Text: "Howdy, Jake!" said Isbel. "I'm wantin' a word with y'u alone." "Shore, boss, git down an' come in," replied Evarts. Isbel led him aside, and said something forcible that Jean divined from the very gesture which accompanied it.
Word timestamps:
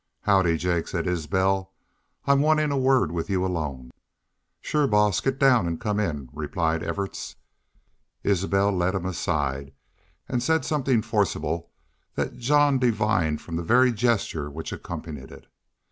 "Howdy, 0.21 0.57
Jake!" 0.57 0.87
said 0.87 1.05
Isbel. 1.05 1.71
"I'm 2.25 2.41
wantin' 2.41 2.71
a 2.71 2.75
word 2.75 3.11
with 3.11 3.29
y'u 3.29 3.45
alone." 3.45 3.91
"Shore, 4.59 4.87
boss, 4.87 5.21
git 5.21 5.37
down 5.37 5.67
an' 5.67 5.77
come 5.77 5.99
in," 5.99 6.27
replied 6.33 6.81
Evarts. 6.81 7.35
Isbel 8.23 8.71
led 8.71 8.95
him 8.95 9.05
aside, 9.05 9.73
and 10.27 10.41
said 10.41 10.65
something 10.65 11.03
forcible 11.03 11.69
that 12.15 12.35
Jean 12.37 12.79
divined 12.79 13.41
from 13.43 13.57
the 13.57 13.61
very 13.63 13.91
gesture 13.91 14.49
which 14.49 14.71
accompanied 14.73 15.31
it. 15.31 15.45